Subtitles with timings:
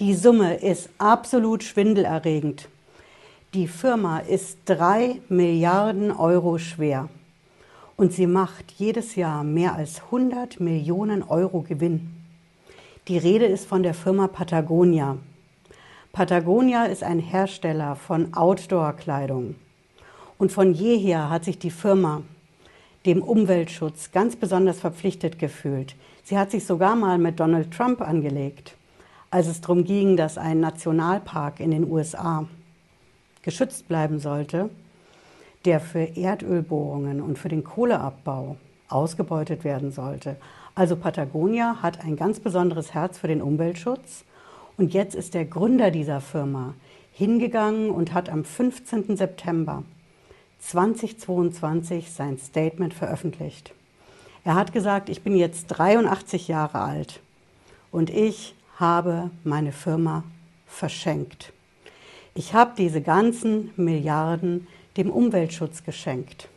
[0.00, 2.68] Die Summe ist absolut schwindelerregend.
[3.52, 7.08] Die Firma ist drei Milliarden Euro schwer
[7.96, 12.14] und sie macht jedes Jahr mehr als 100 Millionen Euro Gewinn.
[13.08, 15.18] Die Rede ist von der Firma Patagonia.
[16.12, 19.56] Patagonia ist ein Hersteller von Outdoor-Kleidung.
[20.38, 22.22] Und von jeher hat sich die Firma
[23.04, 25.96] dem Umweltschutz ganz besonders verpflichtet gefühlt.
[26.22, 28.76] Sie hat sich sogar mal mit Donald Trump angelegt,
[29.30, 32.46] als es darum ging, dass ein Nationalpark in den USA
[33.42, 34.70] geschützt bleiben sollte,
[35.64, 38.56] der für Erdölbohrungen und für den Kohleabbau
[38.88, 40.36] ausgebeutet werden sollte.
[40.74, 44.24] Also Patagonia hat ein ganz besonderes Herz für den Umweltschutz
[44.76, 46.74] und jetzt ist der Gründer dieser Firma
[47.12, 49.16] hingegangen und hat am 15.
[49.16, 49.82] September
[50.60, 53.74] 2022 sein Statement veröffentlicht.
[54.44, 57.20] Er hat gesagt, ich bin jetzt 83 Jahre alt
[57.90, 60.24] und ich habe meine Firma
[60.66, 61.52] verschenkt.
[62.34, 66.48] Ich habe diese ganzen Milliarden dem Umweltschutz geschenkt.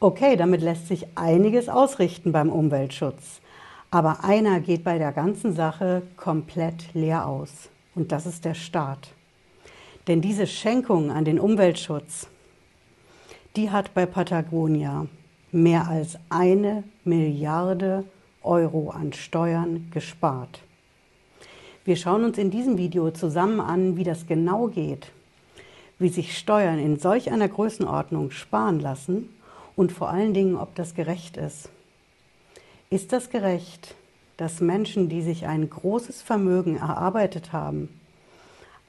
[0.00, 3.40] Okay, damit lässt sich einiges ausrichten beim Umweltschutz.
[3.90, 7.70] Aber einer geht bei der ganzen Sache komplett leer aus.
[7.94, 9.08] Und das ist der Staat.
[10.08, 12.26] Denn diese Schenkung an den Umweltschutz,
[13.56, 15.06] die hat bei Patagonia
[15.52, 18.04] mehr als eine Milliarde
[18.42, 20.60] Euro an Steuern gespart.
[21.84, 25.10] Wir schauen uns in diesem Video zusammen an, wie das genau geht,
[25.98, 29.28] wie sich Steuern in solch einer Größenordnung sparen lassen
[29.74, 31.70] und vor allen Dingen, ob das gerecht ist.
[32.88, 33.96] Ist das gerecht,
[34.36, 37.88] dass Menschen, die sich ein großes Vermögen erarbeitet haben,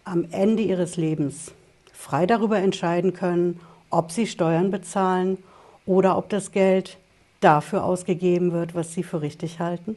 [0.04, 1.52] am Ende ihres Lebens
[1.94, 5.40] frei darüber entscheiden können, ob sie Steuern bezahlen
[5.88, 6.98] oder ob das Geld
[7.40, 9.96] dafür ausgegeben wird, was sie für richtig halten?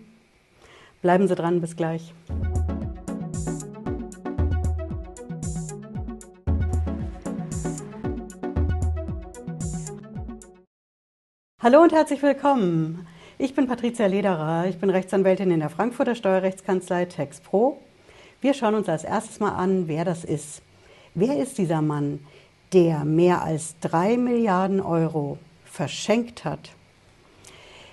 [1.03, 2.13] Bleiben Sie dran, bis gleich.
[11.67, 13.09] Hallo und herzlich willkommen.
[13.39, 17.83] Ich bin Patricia Lederer, ich bin Rechtsanwältin in der Frankfurter Steuerrechtskanzlei TexPro.
[18.41, 20.63] Wir schauen uns als erstes mal an, wer das ist.
[21.17, 22.21] Wer ist dieser Mann,
[22.73, 26.71] der mehr als drei Milliarden Euro verschenkt hat?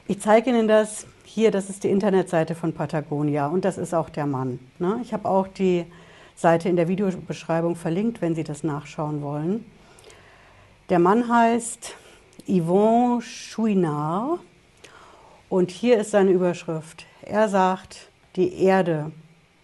[0.08, 4.12] Ich zeige Ihnen das hier, das ist die Internetseite von Patagonia und das ist auch
[4.12, 4.60] der Mann.
[4.78, 5.00] Ne?
[5.02, 5.88] Ich habe auch die
[6.36, 9.66] Seite in der Videobeschreibung verlinkt, wenn Sie das nachschauen wollen.
[10.90, 11.96] Der Mann heißt
[12.48, 14.40] Yvon Chouinard.
[15.50, 17.06] Und hier ist seine Überschrift.
[17.22, 19.12] Er sagt, die Erde,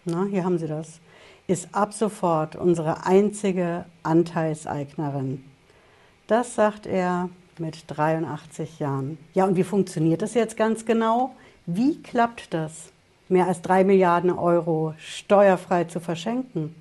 [0.06, 1.00] na, hier haben Sie das,
[1.48, 5.44] ist ab sofort unsere einzige Anteilseignerin.
[6.28, 9.18] Das sagt er mit 83 Jahren.
[9.34, 11.32] Ja, und wie funktioniert das jetzt ganz genau?
[11.66, 12.94] Wie klappt das,
[13.28, 16.76] mehr als drei Milliarden Euro steuerfrei zu verschenken?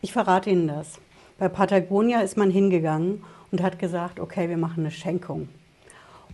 [0.00, 0.98] Ich verrate Ihnen das.
[1.38, 3.22] Bei Patagonia ist man hingegangen
[3.52, 5.48] und hat gesagt, okay, wir machen eine Schenkung.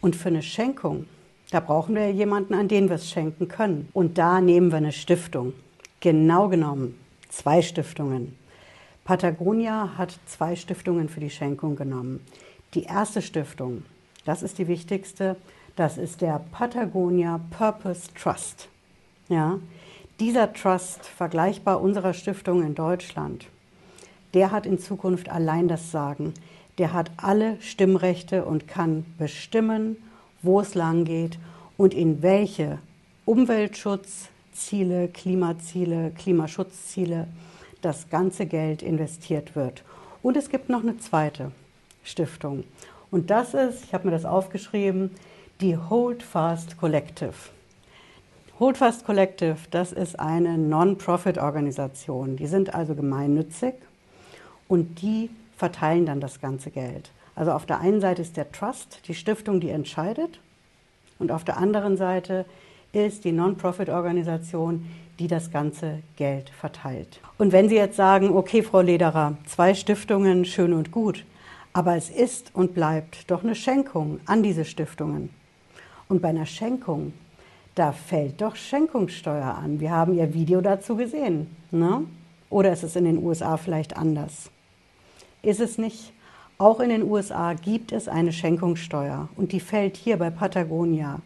[0.01, 1.07] Und für eine Schenkung,
[1.51, 3.89] da brauchen wir jemanden, an den wir es schenken können.
[3.93, 5.53] Und da nehmen wir eine Stiftung.
[6.01, 6.95] Genau genommen
[7.29, 8.37] zwei Stiftungen.
[9.05, 12.21] Patagonia hat zwei Stiftungen für die Schenkung genommen.
[12.75, 13.85] Die erste Stiftung,
[14.25, 15.37] das ist die wichtigste,
[15.77, 18.69] das ist der Patagonia Purpose Trust.
[19.29, 19.59] Ja,
[20.21, 23.47] dieser Trust, vergleichbar unserer Stiftung in Deutschland,
[24.35, 26.35] der hat in Zukunft allein das Sagen
[26.79, 29.97] der hat alle Stimmrechte und kann bestimmen,
[30.43, 31.39] wo es lang geht
[31.77, 32.79] und in welche
[33.25, 37.27] Umweltschutzziele, Klimaziele, Klimaschutzziele
[37.83, 39.83] das ganze Geld investiert wird.
[40.23, 41.53] Und es gibt noch eine zweite
[42.03, 42.65] Stiftung.
[43.11, 45.11] Und das ist, ich habe mir das aufgeschrieben,
[45.61, 47.35] die Holdfast Collective.
[48.59, 52.37] Holdfast Collective, das ist eine Non-Profit-Organisation.
[52.37, 53.75] Die sind also gemeinnützig
[54.67, 57.11] und die verteilen dann das ganze Geld.
[57.35, 60.41] Also auf der einen Seite ist der Trust, die Stiftung, die entscheidet,
[61.19, 62.47] und auf der anderen Seite
[62.93, 64.87] ist die Non-Profit-Organisation,
[65.19, 67.21] die das ganze Geld verteilt.
[67.39, 71.25] Und wenn Sie jetzt sagen, okay, Frau Lederer, zwei Stiftungen, schön und gut,
[71.73, 75.31] aber es ist und bleibt doch eine Schenkung an diese Stiftungen.
[76.09, 77.13] Und bei einer Schenkung,
[77.75, 79.81] da fällt doch Schenkungssteuer an.
[79.81, 81.55] Wir haben Ihr Video dazu gesehen.
[81.71, 82.05] Ne?
[82.49, 84.51] Oder ist es in den USA vielleicht anders?
[85.43, 86.13] Ist es nicht.
[86.59, 91.21] Auch in den USA gibt es eine Schenkungssteuer und die fällt hier bei Patagonia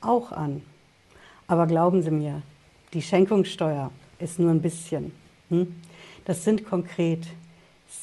[0.00, 0.62] auch an.
[1.46, 2.42] Aber glauben Sie mir,
[2.92, 5.12] die Schenkungssteuer ist nur ein bisschen.
[5.50, 5.74] Hm?
[6.24, 7.26] Das sind konkret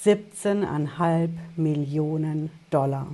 [0.03, 3.07] 17,5 Millionen Dollar.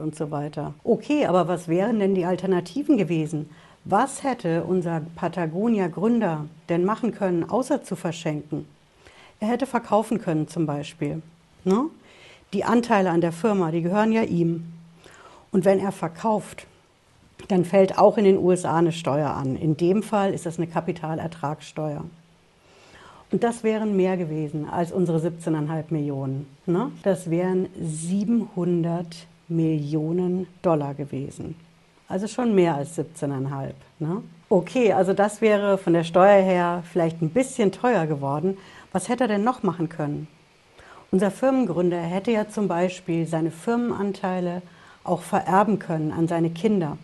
[0.00, 0.74] und so weiter.
[0.84, 3.50] Okay, aber was wären denn die Alternativen gewesen?
[3.84, 8.66] Was hätte unser Patagonia-Gründer denn machen können, außer zu verschenken?
[9.38, 11.22] Er hätte verkaufen können zum Beispiel.
[11.64, 11.86] Ne?
[12.52, 14.72] Die Anteile an der Firma, die gehören ja ihm.
[15.52, 16.66] Und wenn er verkauft,
[17.48, 19.56] dann fällt auch in den USA eine Steuer an.
[19.56, 22.04] In dem Fall ist das eine Kapitalertragssteuer.
[23.30, 26.46] Und das wären mehr gewesen als unsere 17,5 Millionen.
[26.66, 26.92] Ne?
[27.02, 31.56] Das wären 700 Millionen Dollar gewesen.
[32.08, 33.72] Also schon mehr als 17,5.
[33.98, 34.22] Ne?
[34.48, 38.56] Okay, also das wäre von der Steuer her vielleicht ein bisschen teuer geworden.
[38.92, 40.28] Was hätte er denn noch machen können?
[41.10, 44.62] Unser Firmengründer hätte ja zum Beispiel seine Firmenanteile
[45.02, 46.96] auch vererben können an seine Kinder.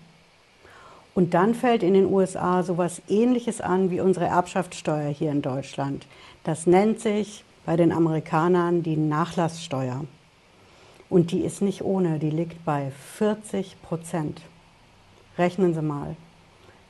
[1.14, 6.06] Und dann fällt in den USA sowas ähnliches an wie unsere Erbschaftssteuer hier in Deutschland.
[6.44, 10.05] Das nennt sich bei den Amerikanern die Nachlasssteuer.
[11.11, 14.41] Und die ist nicht ohne, die liegt bei 40 Prozent.
[15.37, 16.17] Rechnen Sie mal.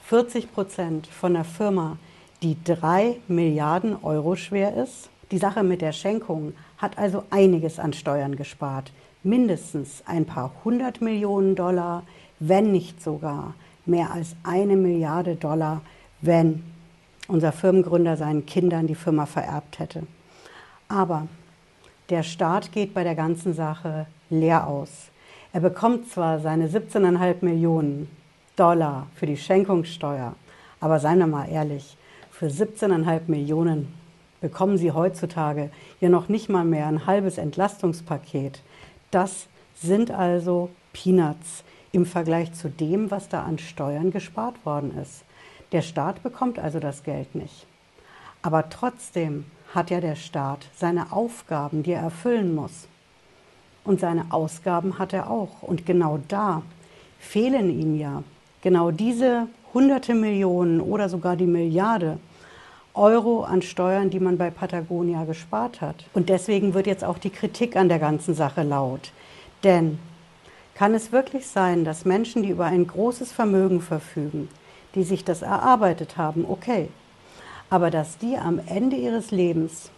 [0.04, 1.96] 40 Prozent von einer Firma,
[2.42, 5.08] die drei Milliarden Euro schwer ist.
[5.32, 8.92] Die Sache mit der Schenkung hat also einiges an Steuern gespart.
[9.24, 12.04] Mindestens ein paar hundert Millionen Dollar,
[12.38, 13.54] wenn nicht sogar
[13.86, 15.82] mehr als eine Milliarde Dollar,
[16.20, 16.62] wenn
[17.28, 20.02] unser Firmengründer seinen Kindern die Firma vererbt hätte.
[20.88, 21.26] Aber
[22.10, 24.90] der Staat geht bei der ganzen Sache leer aus.
[25.52, 28.08] Er bekommt zwar seine 17,5 Millionen
[28.56, 30.34] Dollar für die Schenkungssteuer.
[30.80, 31.96] Aber seien wir mal ehrlich,
[32.30, 33.94] für 17,5 Millionen
[34.40, 35.70] bekommen Sie heutzutage
[36.00, 38.62] ja noch nicht mal mehr ein halbes Entlastungspaket.
[39.10, 45.24] Das sind also Peanuts im Vergleich zu dem, was da an Steuern gespart worden ist.
[45.72, 47.66] Der Staat bekommt also das Geld nicht.
[48.42, 49.44] Aber trotzdem
[49.74, 52.88] hat ja der Staat seine Aufgaben, die er erfüllen muss.
[53.84, 55.62] Und seine Ausgaben hat er auch.
[55.62, 56.62] Und genau da
[57.18, 58.22] fehlen ihm ja
[58.62, 62.18] genau diese hunderte Millionen oder sogar die Milliarde
[62.94, 66.04] Euro an Steuern, die man bei Patagonia gespart hat.
[66.12, 69.12] Und deswegen wird jetzt auch die Kritik an der ganzen Sache laut.
[69.64, 69.98] Denn
[70.74, 74.48] kann es wirklich sein, dass Menschen, die über ein großes Vermögen verfügen,
[74.94, 76.88] die sich das erarbeitet haben, okay,
[77.70, 79.90] aber dass die am Ende ihres Lebens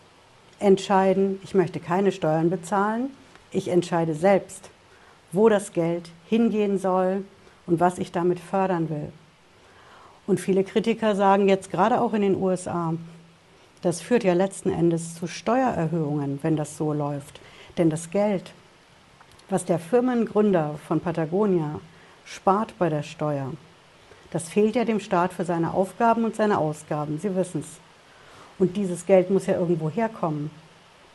[0.59, 3.11] entscheiden, ich möchte keine Steuern bezahlen,
[3.51, 4.71] ich entscheide selbst,
[5.33, 7.25] wo das Geld hingehen soll,
[7.67, 9.13] und was ich damit fördern will.
[10.27, 12.95] Und viele Kritiker sagen jetzt gerade auch in den USA,
[13.83, 17.41] das führt ja letzten Endes zu Steuererhöhungen, wenn das so läuft.
[17.77, 18.53] Denn das Geld,
[19.49, 21.81] was der Firmengründer von Patagonia
[22.25, 23.53] spart bei der Steuer,
[24.31, 27.21] das fehlt ja dem Staat für seine Aufgaben und seine Ausgaben.
[27.21, 27.79] Sie wissen es.
[28.59, 30.51] Und dieses Geld muss ja irgendwo herkommen.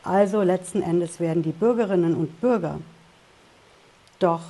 [0.02, 2.78] Also letzten Endes werden die Bürgerinnen und Bürger
[4.18, 4.40] doch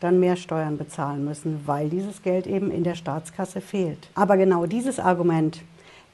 [0.00, 4.10] dann mehr Steuern bezahlen müssen, weil dieses Geld eben in der Staatskasse fehlt.
[4.14, 5.62] Aber genau dieses Argument,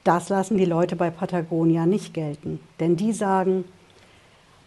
[0.03, 2.59] das lassen die Leute bei Patagonia nicht gelten.
[2.79, 3.65] Denn die sagen,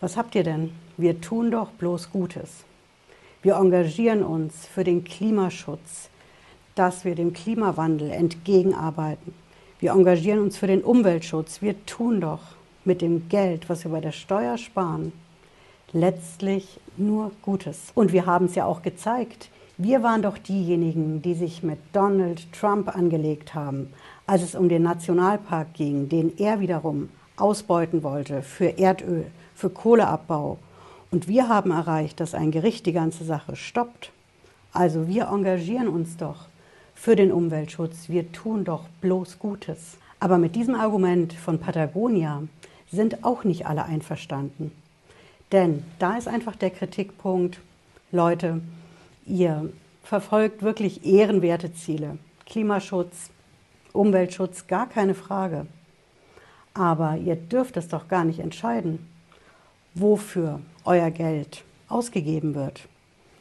[0.00, 0.72] was habt ihr denn?
[0.96, 2.64] Wir tun doch bloß Gutes.
[3.42, 6.10] Wir engagieren uns für den Klimaschutz,
[6.74, 9.34] dass wir dem Klimawandel entgegenarbeiten.
[9.80, 11.62] Wir engagieren uns für den Umweltschutz.
[11.62, 12.40] Wir tun doch
[12.84, 15.12] mit dem Geld, was wir bei der Steuer sparen,
[15.92, 17.92] letztlich nur Gutes.
[17.94, 19.50] Und wir haben es ja auch gezeigt.
[19.76, 23.92] Wir waren doch diejenigen, die sich mit Donald Trump angelegt haben,
[24.26, 29.26] als es um den Nationalpark ging, den er wiederum ausbeuten wollte für Erdöl,
[29.58, 30.56] für Kohleabbau.
[31.10, 34.12] Und wir haben erreicht, dass ein Gericht die ganze Sache stoppt.
[34.72, 36.46] Also wir engagieren uns doch
[36.94, 38.08] für den Umweltschutz.
[38.08, 39.96] Wir tun doch bloß Gutes.
[40.20, 42.44] Aber mit diesem Argument von Patagonia
[42.92, 44.70] sind auch nicht alle einverstanden.
[45.50, 47.58] Denn da ist einfach der Kritikpunkt,
[48.12, 48.60] Leute,
[49.26, 49.72] ihr
[50.04, 52.18] verfolgt wirklich ehrenwerte Ziele.
[52.46, 53.30] Klimaschutz,
[53.92, 55.66] Umweltschutz, gar keine Frage.
[56.74, 59.00] Aber ihr dürft es doch gar nicht entscheiden,
[59.94, 62.88] wofür euer Geld ausgegeben wird.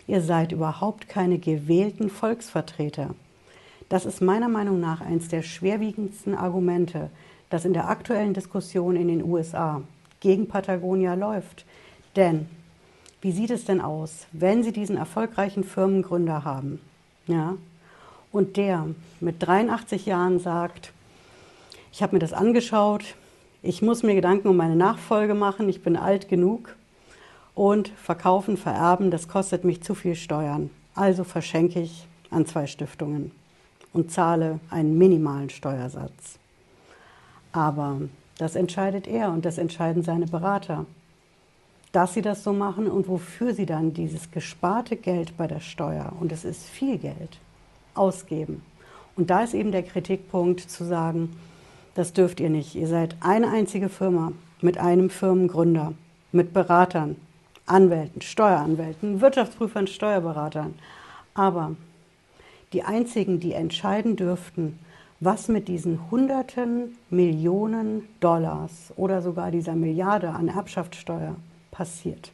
[0.07, 3.13] Ihr seid überhaupt keine gewählten Volksvertreter.
[3.89, 7.09] Das ist meiner Meinung nach eines der schwerwiegendsten Argumente,
[7.49, 9.81] das in der aktuellen Diskussion in den USA
[10.19, 11.65] gegen Patagonia läuft.
[12.15, 12.47] Denn
[13.21, 16.79] Wie sieht es denn aus, wenn Sie diesen erfolgreichen Firmengründer haben?
[17.25, 17.57] Ja?
[18.31, 18.87] Und der
[19.19, 20.91] mit 83 Jahren sagt,
[21.91, 23.15] ich habe mir das angeschaut,
[23.61, 26.75] ich muss mir Gedanken um meine Nachfolge machen, ich bin alt genug
[27.55, 30.69] und verkaufen, vererben, das kostet mich zu viel Steuern.
[30.95, 33.31] Also verschenke ich an zwei Stiftungen
[33.93, 36.39] und zahle einen minimalen Steuersatz.
[37.51, 38.01] Aber
[38.37, 40.85] das entscheidet er und das entscheiden seine Berater
[41.91, 46.13] dass sie das so machen und wofür sie dann dieses gesparte Geld bei der Steuer,
[46.19, 47.39] und es ist viel Geld,
[47.95, 48.61] ausgeben.
[49.15, 51.35] Und da ist eben der Kritikpunkt zu sagen,
[51.97, 52.75] das dürft ihr nicht.
[52.75, 55.93] Ihr seid eine einzige Firma mit einem Firmengründer,
[56.31, 57.15] mit Beratern,
[57.65, 60.75] Anwälten, Steueranwälten, Wirtschaftsprüfern, Steuerberatern.
[61.33, 61.75] Aber
[62.71, 64.77] die einzigen, die entscheiden dürften,
[65.19, 71.35] was mit diesen hunderten Millionen Dollars oder sogar dieser Milliarde an Erbschaftssteuer
[71.71, 72.31] passiert.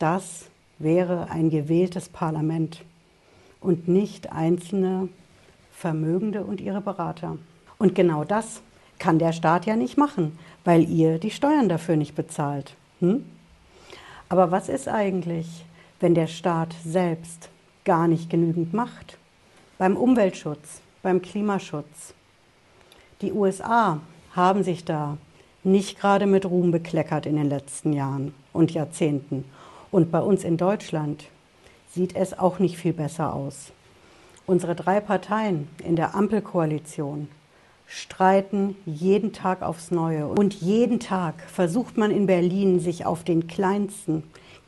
[0.00, 0.46] Das
[0.80, 2.82] wäre ein gewähltes Parlament
[3.60, 5.08] und nicht einzelne
[5.70, 7.38] Vermögende und ihre Berater.
[7.80, 8.60] Und genau das
[8.98, 12.76] kann der Staat ja nicht machen, weil ihr die Steuern dafür nicht bezahlt.
[13.00, 13.24] Hm?
[14.28, 15.64] Aber was ist eigentlich,
[15.98, 17.48] wenn der Staat selbst
[17.86, 19.16] gar nicht genügend macht?
[19.78, 22.12] Beim Umweltschutz, beim Klimaschutz.
[23.22, 24.00] Die USA
[24.36, 25.16] haben sich da
[25.64, 29.46] nicht gerade mit Ruhm bekleckert in den letzten Jahren und Jahrzehnten.
[29.90, 31.24] Und bei uns in Deutschland
[31.90, 33.72] sieht es auch nicht viel besser aus.
[34.46, 37.28] Unsere drei Parteien in der Ampelkoalition
[37.90, 40.28] streiten jeden Tag aufs Neue.
[40.28, 44.22] Und jeden Tag versucht man in Berlin, sich auf den kleinsten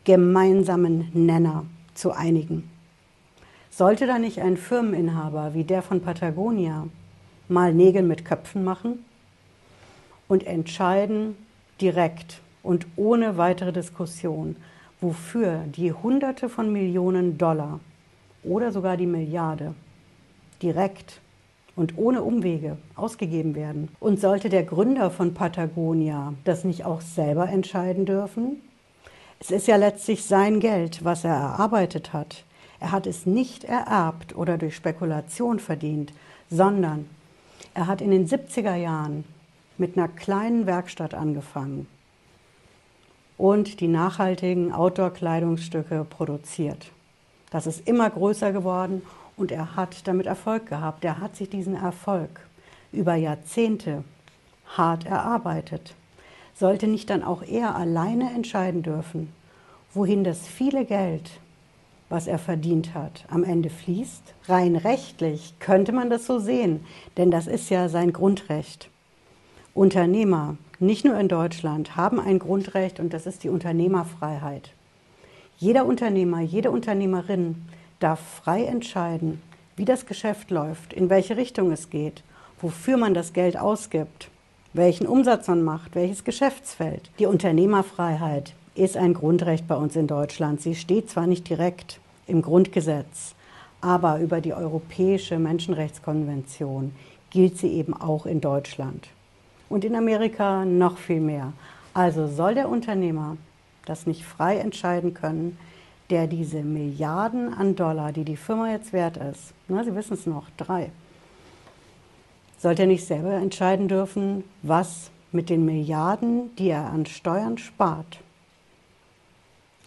[0.05, 1.64] gemeinsamen Nenner
[1.95, 2.69] zu einigen.
[3.71, 6.88] Sollte da nicht ein Firmeninhaber wie der von Patagonia
[7.49, 9.05] mal Nägel mit Köpfen machen?
[10.33, 11.37] und entscheiden
[11.79, 14.57] direkt und ohne weitere Diskussion,
[14.99, 17.81] wofür die Hunderte von Millionen Dollar
[18.43, 19.75] oder sogar die Milliarde
[20.62, 21.21] direkt
[21.76, 23.88] und ohne Umwege ausgegeben werden.
[24.00, 28.61] Und sollte der Gründer von Patagonia das nicht auch selber entscheiden dürfen?
[29.41, 32.45] Es ist ja letztlich sein Geld, was er erarbeitet hat.
[32.79, 36.12] Er hat es nicht ererbt oder durch Spekulation verdient,
[36.50, 37.09] sondern
[37.75, 39.25] er hat in den 70er Jahren
[39.79, 41.87] mit einer kleinen Werkstatt angefangen
[43.38, 46.91] und die nachhaltigen Outdoor-Kleidungsstücke produziert.
[47.50, 49.02] Das ist immer größer geworden
[49.42, 51.04] und er hat damit Erfolg gehabt.
[51.04, 52.46] Er hat sich diesen Erfolg
[52.92, 54.04] über Jahrzehnte
[54.76, 55.96] hart erarbeitet.
[56.54, 59.32] Sollte nicht dann auch er alleine entscheiden dürfen,
[59.94, 61.28] wohin das viele Geld,
[62.08, 64.22] was er verdient hat, am Ende fließt?
[64.46, 66.84] Rein rechtlich könnte man das so sehen,
[67.16, 68.90] denn das ist ja sein Grundrecht.
[69.75, 74.70] Unternehmer, nicht nur in Deutschland, haben ein Grundrecht und das ist die Unternehmerfreiheit.
[75.58, 77.56] Jeder Unternehmer, jede Unternehmerin
[78.02, 79.40] darf frei entscheiden,
[79.76, 82.23] wie das Geschäft läuft, in welche Richtung es geht,
[82.61, 84.28] wofür man das Geld ausgibt,
[84.73, 87.11] welchen Umsatz man macht, welches Geschäftsfeld.
[87.18, 90.61] Die Unternehmerfreiheit ist ein Grundrecht bei uns in Deutschland.
[90.61, 93.35] Sie steht zwar nicht direkt im Grundgesetz,
[93.80, 96.94] aber über die Europäische Menschenrechtskonvention
[97.30, 99.09] gilt sie eben auch in Deutschland
[99.68, 101.52] und in Amerika noch viel mehr.
[101.94, 103.37] Also soll der Unternehmer
[103.85, 105.59] das nicht frei entscheiden können,
[106.12, 110.26] der diese Milliarden an Dollar, die die Firma jetzt wert ist, na, Sie wissen es
[110.26, 110.90] noch, drei,
[112.59, 118.19] sollte er nicht selber entscheiden dürfen, was mit den Milliarden, die er an Steuern spart,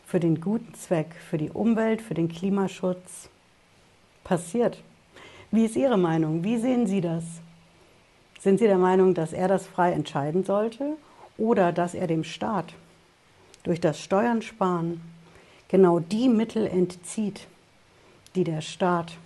[0.08, 3.30] für den guten Zweck, für die Umwelt, für den Klimaschutz
[4.24, 4.82] passiert.
[5.52, 6.44] Wie ist Ihre Meinung?
[6.44, 7.24] Wie sehen Sie das?
[8.40, 10.98] Sind Sie der Meinung, dass er das frei entscheiden sollte
[11.38, 12.74] oder dass er dem Staat
[13.62, 15.02] durch das Steuern sparen
[15.76, 17.48] genau die Mittel entzieht,
[18.34, 19.18] die der Staat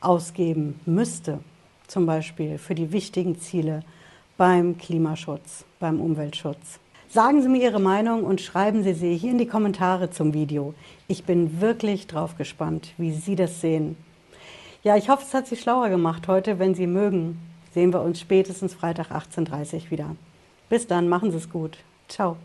[0.00, 1.40] ausgeben müsste,
[1.88, 3.82] zum Beispiel für die wichtigen Ziele
[4.36, 6.78] beim Klimaschutz, beim Umweltschutz?
[7.08, 10.72] Sagen Sie mir Ihre Meinung und schreiben Sie sie hier in die Kommentare zum Video.
[11.08, 13.96] Ich bin wirklich drauf gespannt, wie Sie das sehen.
[14.84, 16.60] Ja, ich hoffe, es hat Sie schlauer gemacht heute.
[16.60, 17.40] Wenn Sie mögen,
[17.74, 20.16] sehen wir uns spätestens Freitag 18.30 Uhr wieder.
[20.68, 21.78] Bis dann, machen Sie es gut.
[22.06, 22.36] Ciao.